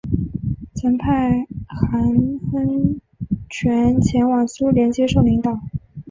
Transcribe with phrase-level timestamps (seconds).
[0.73, 2.01] 曾派韩
[2.51, 2.99] 亨
[3.51, 5.61] 权前往苏联接受领导。